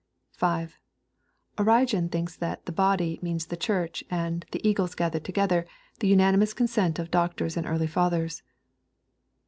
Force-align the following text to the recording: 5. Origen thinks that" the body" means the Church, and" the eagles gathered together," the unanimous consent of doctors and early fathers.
5. 0.31 0.79
Origen 1.59 2.09
thinks 2.09 2.35
that" 2.35 2.65
the 2.65 2.71
body" 2.71 3.19
means 3.21 3.45
the 3.45 3.55
Church, 3.55 4.03
and" 4.09 4.45
the 4.51 4.67
eagles 4.67 4.95
gathered 4.95 5.23
together," 5.23 5.67
the 5.99 6.07
unanimous 6.07 6.55
consent 6.55 6.97
of 6.97 7.11
doctors 7.11 7.55
and 7.55 7.67
early 7.67 7.85
fathers. 7.85 8.41